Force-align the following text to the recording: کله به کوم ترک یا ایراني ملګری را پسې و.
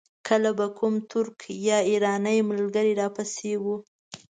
کله 0.27 0.51
به 0.57 0.67
کوم 0.77 0.95
ترک 1.11 1.37
یا 1.67 1.77
ایراني 1.89 2.37
ملګری 2.49 2.93
را 2.99 3.07
پسې 3.15 3.53
و. 3.61 3.63